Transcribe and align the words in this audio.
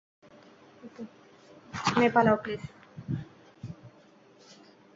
মে, 1.97 2.07
পালাও, 2.15 2.37
প্লিজ। 2.43 2.61